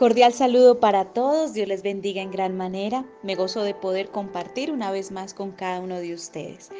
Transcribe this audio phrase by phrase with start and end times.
[0.00, 3.04] Cordial saludo para todos, Dios les bendiga en gran manera.
[3.22, 6.70] Me gozo de poder compartir una vez más con cada uno de ustedes.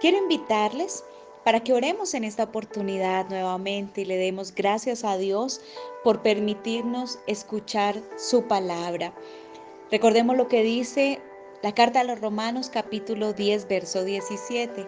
[0.00, 1.02] Quiero invitarles
[1.42, 5.60] para que oremos en esta oportunidad nuevamente y le demos gracias a Dios
[6.04, 9.14] por permitirnos escuchar su palabra.
[9.90, 11.20] Recordemos lo que dice
[11.64, 14.86] la carta a los Romanos capítulo 10, verso 17.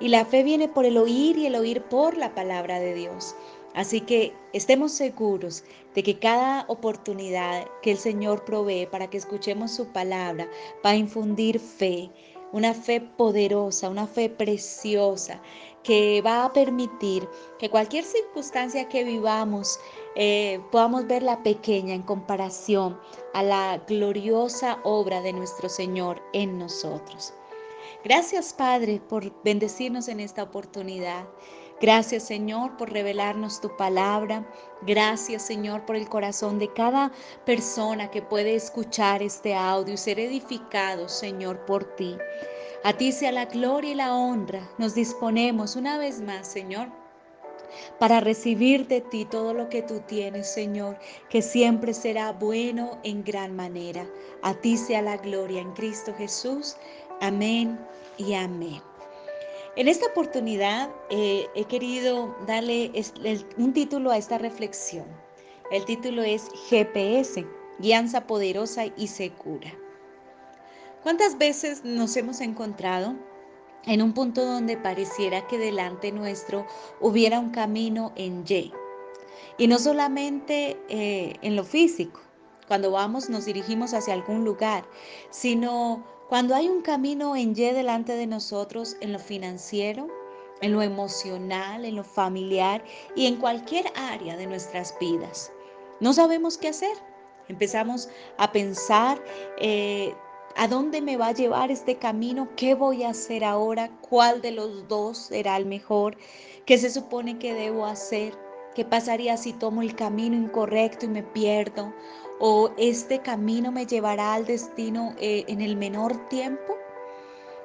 [0.00, 3.34] Y la fe viene por el oír y el oír por la palabra de Dios.
[3.76, 5.62] Así que estemos seguros
[5.94, 10.48] de que cada oportunidad que el Señor provee para que escuchemos su palabra
[10.84, 12.10] va a infundir fe,
[12.52, 15.42] una fe poderosa, una fe preciosa
[15.82, 19.78] que va a permitir que cualquier circunstancia que vivamos
[20.14, 22.98] eh, podamos verla pequeña en comparación
[23.34, 27.34] a la gloriosa obra de nuestro Señor en nosotros.
[28.02, 31.26] Gracias Padre por bendecirnos en esta oportunidad.
[31.80, 34.46] Gracias Señor por revelarnos tu palabra.
[34.82, 37.12] Gracias Señor por el corazón de cada
[37.44, 42.16] persona que puede escuchar este audio y ser edificado Señor por ti.
[42.82, 44.66] A ti sea la gloria y la honra.
[44.78, 46.88] Nos disponemos una vez más Señor
[47.98, 50.98] para recibir de ti todo lo que tú tienes, Señor,
[51.28, 54.06] que siempre será bueno en gran manera.
[54.42, 56.76] A ti sea la gloria en Cristo Jesús.
[57.20, 57.78] Amén
[58.16, 58.85] y amén.
[59.76, 62.90] En esta oportunidad eh, he querido darle
[63.58, 65.04] un título a esta reflexión.
[65.70, 67.46] El título es GPS,
[67.78, 69.74] guianza poderosa y segura.
[71.02, 73.16] ¿Cuántas veces nos hemos encontrado
[73.84, 76.66] en un punto donde pareciera que delante nuestro
[76.98, 78.72] hubiera un camino en Y?
[79.58, 82.22] Y no solamente eh, en lo físico,
[82.66, 84.84] cuando vamos nos dirigimos hacia algún lugar,
[85.28, 90.08] sino cuando hay un camino en Y delante de nosotros, en lo financiero,
[90.60, 92.82] en lo emocional, en lo familiar
[93.14, 95.52] y en cualquier área de nuestras vidas,
[96.00, 96.96] no sabemos qué hacer.
[97.48, 99.22] Empezamos a pensar
[99.58, 100.14] eh,
[100.56, 104.50] a dónde me va a llevar este camino, qué voy a hacer ahora, cuál de
[104.50, 106.16] los dos será el mejor,
[106.64, 108.34] qué se supone que debo hacer,
[108.74, 111.94] qué pasaría si tomo el camino incorrecto y me pierdo,
[112.38, 116.76] o este camino me llevará al destino eh, en el menor tiempo?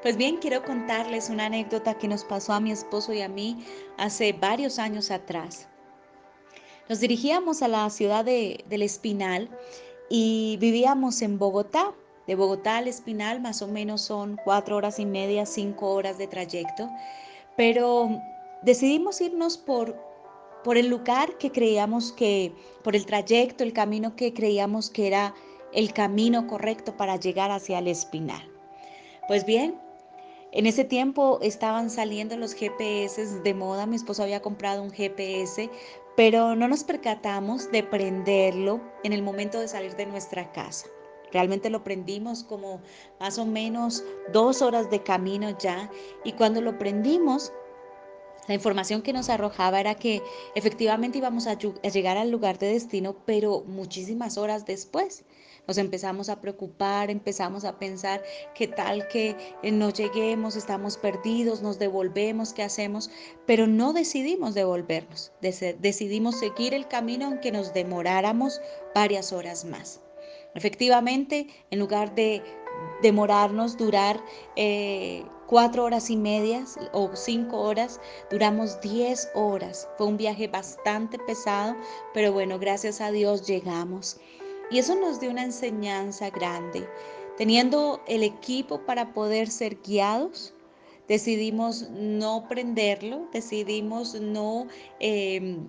[0.02, 3.66] Pues bien, quiero contarles una anécdota que nos pasó a mi esposo y a mí
[3.98, 5.68] hace varios años atrás.
[6.90, 9.50] Nos dirigíamos a la ciudad de, del Espinal
[10.10, 11.94] y vivíamos en Bogotá.
[12.26, 16.28] De Bogotá al Espinal más o menos son cuatro horas y media, cinco horas de
[16.28, 16.90] trayecto,
[17.56, 18.10] pero
[18.64, 19.96] decidimos irnos por
[20.64, 25.34] por el lugar que creíamos que, por el trayecto, el camino que creíamos que era
[25.74, 28.48] el camino correcto para llegar hacia el espinal.
[29.28, 29.76] Pues bien,
[30.52, 35.70] en ese tiempo estaban saliendo los GPS de moda, mi esposo había comprado un GPS,
[36.18, 40.88] pero no nos percatamos de prenderlo en el momento de salir de nuestra casa.
[41.32, 42.82] Realmente lo prendimos como
[43.20, 45.90] más o menos dos horas de camino ya
[46.26, 47.54] y cuando lo prendimos
[48.52, 50.22] la información que nos arrojaba era que
[50.56, 55.24] efectivamente íbamos a, llegar al lugar de destino, pero muchísimas horas después.
[55.70, 58.22] Nos empezamos a preocupar, empezamos a pensar
[58.54, 63.10] qué tal que eh, no lleguemos, estamos perdidos, nos devolvemos, qué hacemos,
[63.46, 68.60] pero no decidimos devolvernos, decidimos seguir el camino aunque nos demoráramos
[68.94, 70.02] varias horas más.
[70.56, 72.44] Efectivamente, en lugar de
[73.02, 74.22] demorarnos, durar
[74.56, 78.00] eh, cuatro horas y medias o cinco horas,
[78.30, 79.88] duramos diez horas.
[79.98, 81.76] Fue un viaje bastante pesado,
[82.14, 84.18] pero bueno, gracias a Dios llegamos.
[84.70, 86.88] Y eso nos dio una enseñanza grande.
[87.38, 90.54] Teniendo el equipo para poder ser guiados,
[91.08, 94.68] decidimos no prenderlo, decidimos no
[95.00, 95.68] em,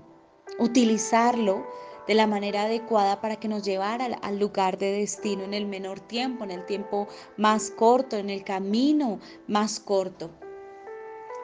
[0.58, 1.66] utilizarlo
[2.06, 6.00] de la manera adecuada para que nos llevara al, lugar de destino en el menor
[6.00, 10.30] tiempo, en el tiempo más corto, en el camino más corto.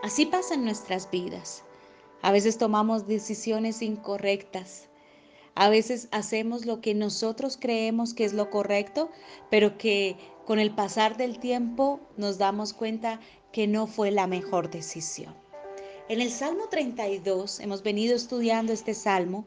[0.03, 1.65] Así pasa en nuestras vidas.
[2.23, 4.89] A veces tomamos decisiones incorrectas.
[5.55, 9.11] A veces hacemos lo que nosotros creemos que es lo correcto,
[9.51, 10.17] pero que
[10.47, 13.21] con el pasar del tiempo nos damos cuenta
[13.53, 15.35] que no fue la mejor decisión.
[16.09, 19.45] En el Salmo 32 hemos venido estudiando este salmo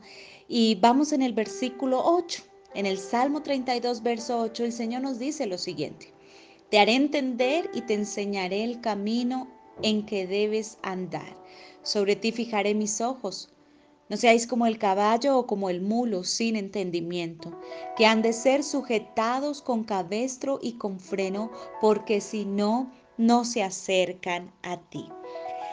[0.47, 2.43] y vamos en el versículo 8.
[2.75, 6.13] En el Salmo 32, verso 8, el Señor nos dice lo siguiente.
[6.69, 9.47] Te haré entender y te enseñaré el camino
[9.81, 11.35] en que debes andar.
[11.81, 13.49] Sobre ti fijaré mis ojos.
[14.09, 17.59] No seáis como el caballo o como el mulo sin entendimiento,
[17.97, 23.63] que han de ser sujetados con cabestro y con freno, porque si no, no se
[23.63, 25.09] acercan a ti.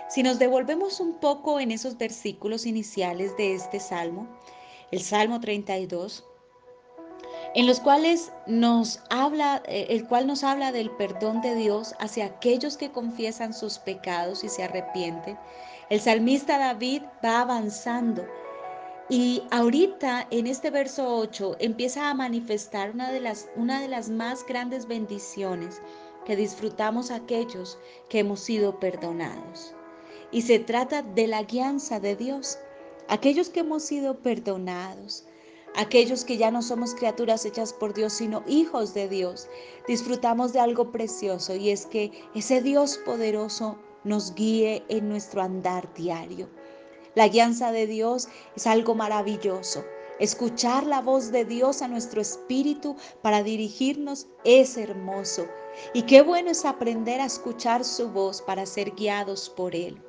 [0.08, 4.26] Si nos devolvemos un poco en esos versículos iniciales de este salmo,
[4.90, 6.24] el Salmo 32,
[7.54, 12.24] en los cuales nos habla, eh, el cual nos habla del perdón de Dios hacia
[12.24, 15.38] aquellos que confiesan sus pecados y se arrepienten.
[15.90, 18.24] El salmista David va avanzando
[19.10, 24.08] y ahorita en este verso 8 empieza a manifestar una de las, una de las
[24.08, 25.82] más grandes bendiciones
[26.24, 27.78] que disfrutamos aquellos
[28.08, 29.74] que hemos sido perdonados.
[30.30, 32.58] Y se trata de la guianza de Dios.
[33.08, 35.24] Aquellos que hemos sido perdonados,
[35.74, 39.48] aquellos que ya no somos criaturas hechas por Dios, sino hijos de Dios,
[39.86, 45.92] disfrutamos de algo precioso y es que ese Dios poderoso nos guíe en nuestro andar
[45.94, 46.48] diario.
[47.14, 49.84] La guianza de Dios es algo maravilloso.
[50.18, 55.46] Escuchar la voz de Dios a nuestro espíritu para dirigirnos es hermoso.
[55.94, 60.02] Y qué bueno es aprender a escuchar su voz para ser guiados por Él.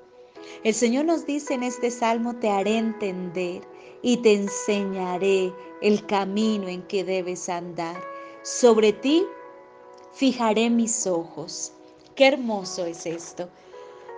[0.64, 3.62] El Señor nos dice en este salmo, te haré entender
[4.02, 8.02] y te enseñaré el camino en que debes andar.
[8.44, 9.26] Sobre ti
[10.14, 11.74] fijaré mis ojos.
[12.16, 13.50] Qué hermoso es esto.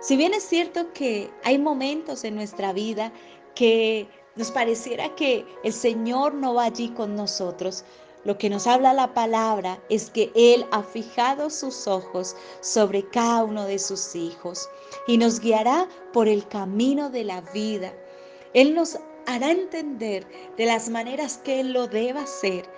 [0.00, 3.12] Si bien es cierto que hay momentos en nuestra vida
[3.54, 7.84] que nos pareciera que el Señor no va allí con nosotros,
[8.24, 13.44] lo que nos habla la palabra es que Él ha fijado sus ojos sobre cada
[13.44, 14.68] uno de sus hijos
[15.06, 17.92] y nos guiará por el camino de la vida.
[18.54, 20.26] Él nos hará entender
[20.56, 22.68] de las maneras que Él lo deba hacer,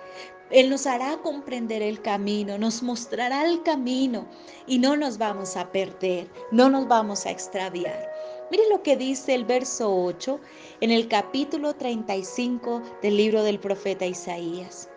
[0.51, 4.27] él nos hará comprender el camino, nos mostrará el camino
[4.67, 8.11] y no nos vamos a perder, no nos vamos a extraviar.
[8.51, 10.39] Mire lo que dice el verso 8
[10.81, 14.87] en el capítulo 35 del libro del profeta Isaías.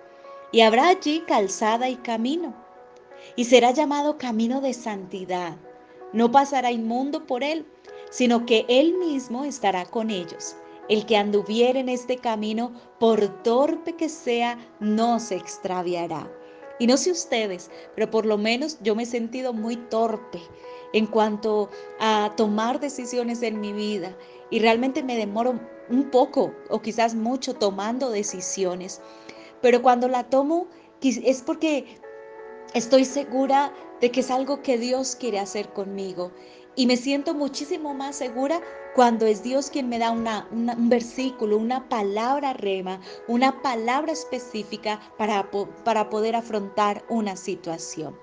[0.52, 2.54] Y habrá allí calzada y camino,
[3.36, 5.56] y será llamado camino de santidad.
[6.12, 7.66] No pasará inmundo por él,
[8.10, 10.56] sino que él mismo estará con ellos
[10.88, 16.30] el que anduviere en este camino, por torpe que sea, no se extraviará.
[16.78, 20.40] Y no sé ustedes, pero por lo menos yo me he sentido muy torpe
[20.92, 24.16] en cuanto a tomar decisiones en mi vida.
[24.50, 25.60] Y realmente me demoro
[25.90, 29.02] un poco o quizás mucho tomando decisiones.
[29.60, 30.68] Pero cuando la tomo
[31.02, 31.98] es porque
[32.74, 36.32] estoy segura de que es algo que Dios quiere hacer conmigo.
[36.76, 38.60] Y me siento muchísimo más segura
[38.94, 45.50] cuando es Dios quien me da un versículo, una palabra rema, una palabra específica para,
[45.84, 48.16] para poder afrontar una situación.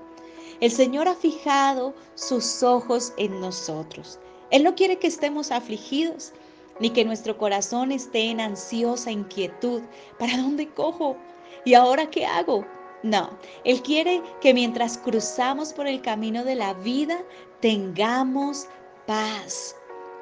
[0.61, 4.19] El Señor ha fijado sus ojos en nosotros.
[4.51, 6.31] Él no quiere que estemos afligidos,
[6.79, 9.81] ni que nuestro corazón esté en ansiosa inquietud.
[10.19, 11.17] ¿Para dónde cojo?
[11.63, 12.65] ¿Y ahora qué hago?
[13.03, 17.23] No, Él quiere que mientras cruzamos por el camino de la vida
[17.59, 18.67] tengamos
[19.05, 19.75] paz,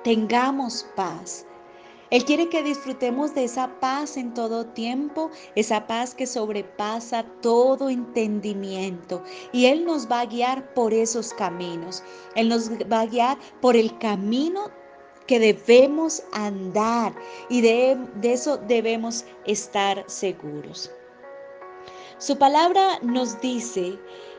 [0.04, 1.46] tengamos paz.
[2.14, 7.90] Él quiere que disfrutemos de esa paz en todo tiempo, esa paz que sobrepasa todo
[7.90, 9.24] entendimiento.
[9.52, 12.04] Y Él nos va a guiar por esos caminos.
[12.36, 14.70] Él nos va a guiar por el camino
[15.28, 17.14] que debemos andar
[17.50, 20.92] y de, eso debemos estar seguros.
[22.18, 23.98] Su palabra nos dice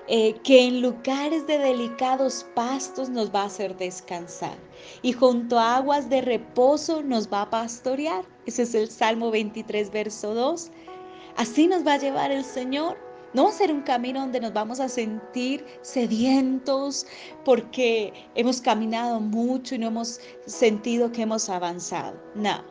[0.09, 4.57] eh, que en lugares de delicados pastos nos va a hacer descansar
[5.03, 8.25] y junto a aguas de reposo nos va a pastorear.
[8.47, 10.71] Ese es el Salmo 23, verso 2.
[11.37, 13.04] Así nos va a llevar el Señor.
[13.35, 17.07] No va a ser un camino donde nos vamos a sentir sedientos
[17.45, 22.17] porque hemos caminado mucho y no hemos sentido que hemos avanzado.
[22.35, 22.63] No,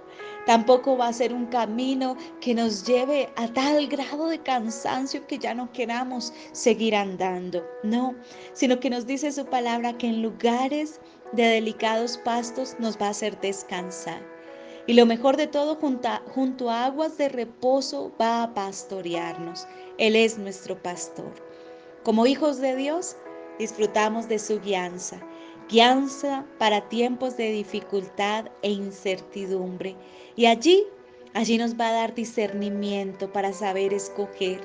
[0.45, 5.39] Tampoco va a ser un camino que nos lleve a tal grado de cansancio que
[5.39, 7.65] ya no queramos seguir andando.
[7.83, 8.15] No,
[8.51, 10.99] sino que nos dice su palabra que en lugares
[11.31, 14.32] de delicados pastos nos va a hacer descansar.
[14.85, 19.65] Y lo mejor de todo, junto a, aguas de reposo va a pastorearnos.
[19.97, 21.31] Él es nuestro pastor.
[22.03, 23.15] Como hijos de Dios,
[23.59, 25.21] disfrutamos de su guianza.
[25.69, 29.95] Guianza para tiempos de dificultad e incertidumbre.
[30.35, 30.83] Y allí,
[31.33, 34.59] allí nos va a dar discernimiento para saber escoger,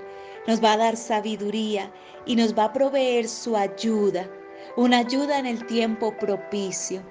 [0.49, 1.93] nos va a dar sabiduría
[2.27, 4.29] y nos va a proveer su ayuda,
[4.77, 7.03] una ayuda en el tiempo propicio.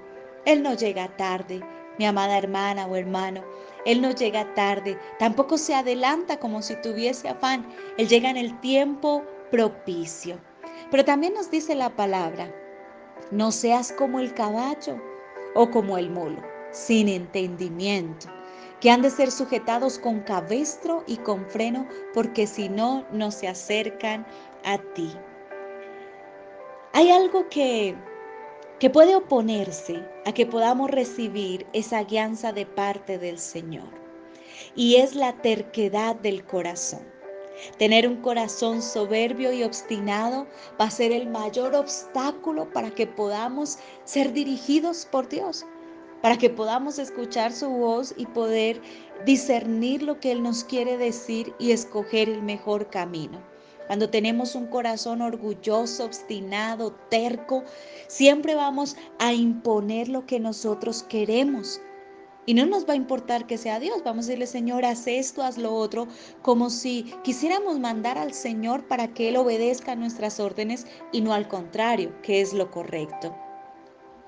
[0.44, 1.62] Él no llega tarde,
[1.98, 3.42] mi amada hermana o hermano.
[3.84, 7.66] Él no llega tarde, tampoco se adelanta como si tuviese afán.
[7.96, 10.38] Él llega en el tiempo propicio.
[10.90, 12.52] Pero también nos dice la palabra,
[13.30, 15.00] no seas como el caballo
[15.54, 18.28] o como el mulo, sin entendimiento
[18.80, 23.48] que han de ser sujetados con cabestro y con freno, porque si no, no se
[23.48, 24.26] acercan
[24.64, 25.12] a ti.
[26.92, 27.96] Hay algo que,
[28.78, 33.88] que puede oponerse a que podamos recibir esa guianza de parte del Señor,
[34.76, 37.02] y es la terquedad del corazón.
[37.76, 40.46] Tener un corazón soberbio y obstinado
[40.80, 45.66] va a ser el mayor obstáculo para que podamos ser dirigidos por Dios,
[46.22, 48.80] para que podamos escuchar su voz y poder
[49.24, 53.40] discernir lo que Él nos quiere decir y escoger el mejor camino.
[53.88, 57.64] Cuando tenemos un corazón orgulloso, obstinado, terco,
[58.06, 61.80] siempre vamos a imponer lo que nosotros queremos.
[62.44, 64.02] Y no nos va a importar que sea Dios.
[64.04, 66.06] Vamos a decirle, Señor, haz esto, haz lo otro,
[66.42, 71.48] como si quisiéramos mandar al Señor para que Él obedezca nuestras órdenes y no al
[71.48, 73.34] contrario, que es lo correcto.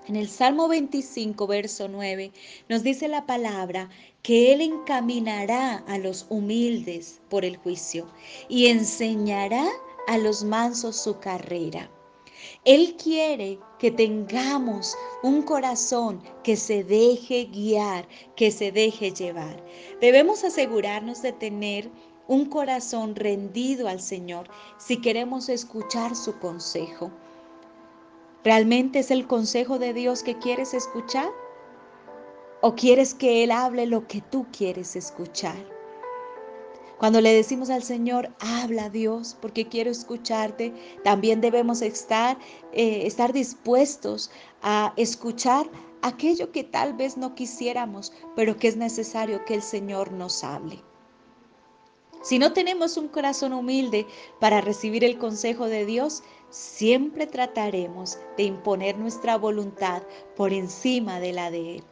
[0.08, 2.32] En el Salmo 25, verso 9,
[2.68, 3.90] nos dice la palabra
[4.22, 8.06] que Él encaminará a los humildes por el juicio
[8.48, 9.68] y enseñará
[10.08, 11.90] a los mansos su carrera.
[12.64, 19.62] Él quiere que tengamos un corazón que se deje guiar, que se deje llevar.
[20.00, 21.90] Debemos asegurarnos de tener
[22.26, 27.10] un corazón rendido al Señor si queremos escuchar su consejo.
[28.42, 31.28] ¿Realmente es el consejo de Dios que quieres escuchar?
[32.62, 35.56] ¿O quieres que Él hable lo que tú quieres escuchar?
[36.98, 42.38] Cuando le decimos al Señor, habla Dios, porque quiero escucharte, también debemos estar,
[42.72, 44.30] eh, estar dispuestos
[44.62, 45.66] a escuchar
[46.02, 50.82] aquello que tal vez no quisiéramos, pero que es necesario que el Señor nos hable.
[52.22, 54.06] Si no tenemos un corazón humilde
[54.38, 60.02] para recibir el consejo de Dios, siempre trataremos de imponer nuestra voluntad
[60.36, 61.84] por encima de la de Él.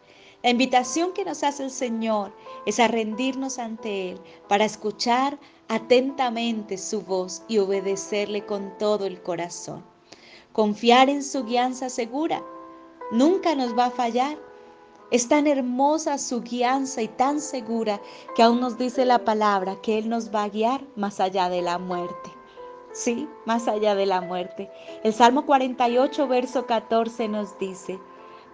[0.43, 2.33] La invitación que nos hace el Señor
[2.67, 5.39] es a rendirnos ante Él para escuchar
[5.69, 9.85] atentamente su voz y obedecerle con todo el corazón.
[10.53, 12.43] Confiar en su guianza segura.
[13.11, 14.39] Nunca nos va a fallar
[15.11, 18.01] es tan hermosa su guianza y tan segura
[18.35, 21.63] que aún nos dice la palabra que Él nos va a guiar más allá de
[21.63, 22.38] la muerte.
[22.93, 24.71] Sí, más allá de la muerte.
[25.05, 27.99] El Salmo 48, verso 14 nos dice,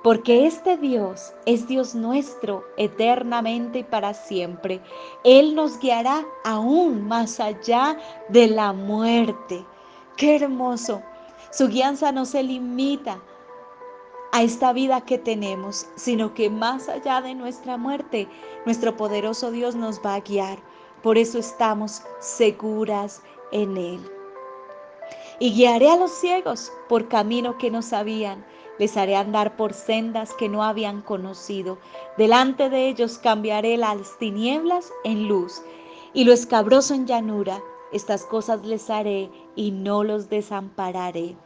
[0.03, 4.83] porque este Dios es Dios nuestro eternamente y para siempre.
[5.25, 7.97] Él nos guiará aún más allá
[8.29, 9.65] de la muerte.
[10.19, 11.01] Qué hermoso.
[11.51, 13.19] Su guianza no se limita
[14.33, 18.29] a esta vida que tenemos, sino que más allá de nuestra muerte,
[18.67, 20.59] nuestro poderoso Dios nos va a guiar.
[21.03, 23.23] Por eso estamos seguras
[23.53, 24.14] en Él.
[25.39, 28.45] Y guiaré a los ciegos por camino que no sabían,
[28.79, 31.79] les haré andar por sendas que no habían conocido.
[32.17, 35.63] Delante de ellos cambiaré las tinieblas en luz
[36.13, 37.61] y lo escabroso en llanura.
[37.93, 41.37] Estas cosas les haré y no los desampararé.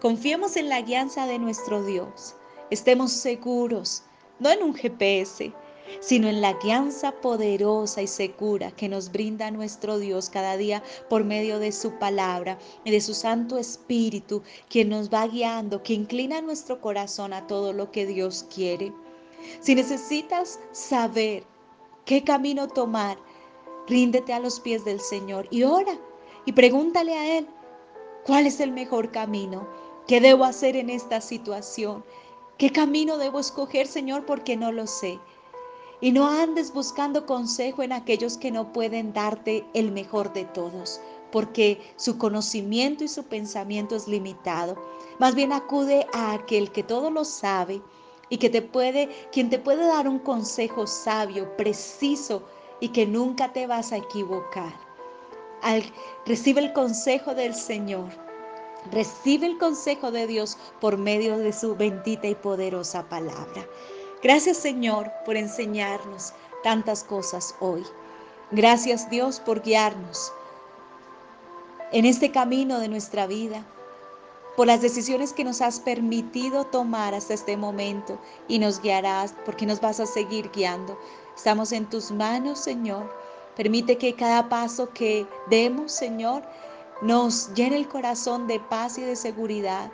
[0.00, 2.36] Confiemos en la guianza de nuestro Dios.
[2.70, 4.02] Estemos seguros,
[4.38, 5.52] no en un GPS,
[6.00, 11.24] sino en la guianza poderosa y segura que nos brinda nuestro Dios cada día por
[11.24, 16.40] medio de su palabra y de su Santo Espíritu, quien nos va guiando, que inclina
[16.40, 18.92] nuestro corazón a todo lo que Dios quiere.
[19.60, 21.44] Si necesitas saber
[22.04, 23.18] qué camino tomar,
[23.86, 25.98] ríndete a los pies del Señor y ora
[26.46, 27.46] y pregúntale a Él,
[28.24, 29.66] ¿cuál es el mejor camino?
[30.06, 32.04] ¿Qué debo hacer en esta situación?
[32.58, 34.26] ¿Qué camino debo escoger, Señor?
[34.26, 35.18] Porque no lo sé.
[36.04, 41.00] Y no andes buscando consejo en aquellos que no pueden darte el mejor de todos,
[41.32, 44.76] porque su conocimiento y su pensamiento es limitado.
[45.18, 47.80] Más bien acude a aquel que todo lo sabe
[48.28, 52.42] y que te puede, quien te puede dar un consejo sabio, preciso
[52.80, 54.74] y que nunca te vas a equivocar.
[56.26, 58.10] Recibe el consejo del Señor
[58.92, 63.66] Recibe el consejo de Dios por medio de su bendita y poderosa palabra.
[64.24, 67.84] Gracias Señor por enseñarnos tantas cosas hoy.
[68.52, 70.32] Gracias Dios por guiarnos
[71.92, 73.62] en este camino de nuestra vida,
[74.56, 79.66] por las decisiones que nos has permitido tomar hasta este momento y nos guiarás porque
[79.66, 80.98] nos vas a seguir guiando.
[81.36, 83.14] Estamos en tus manos, Señor.
[83.56, 86.42] Permite que cada paso que demos, Señor,
[87.02, 89.92] nos llene el corazón de paz y de seguridad,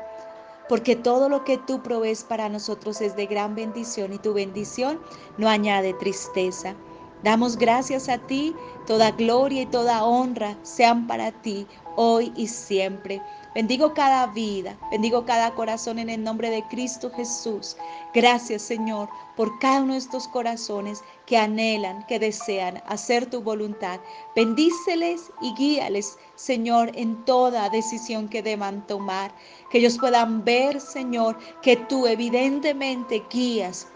[0.71, 5.01] porque todo lo que tú provees para nosotros es de gran bendición y tu bendición
[5.37, 6.77] no añade tristeza.
[7.25, 8.55] Damos gracias a ti,
[8.87, 11.67] toda gloria y toda honra sean para ti
[12.03, 13.21] hoy y siempre.
[13.55, 17.77] Bendigo cada vida, bendigo cada corazón en el nombre de Cristo Jesús.
[18.15, 24.01] Gracias Señor por cada uno de estos corazones que anhelan, que desean hacer tu voluntad.
[24.35, 29.31] Bendíceles y guíales, Señor, en toda decisión que deban tomar.
[29.71, 33.89] Que ellos puedan ver, Señor, que tú evidentemente guías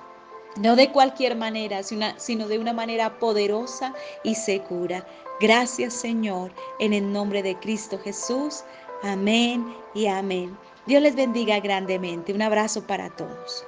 [0.56, 5.06] no de cualquier manera, sino de una manera poderosa y segura.
[5.40, 8.64] Gracias Señor, en el nombre de Cristo Jesús.
[9.02, 10.56] Amén y amén.
[10.86, 12.32] Dios les bendiga grandemente.
[12.32, 13.64] Un abrazo para todos.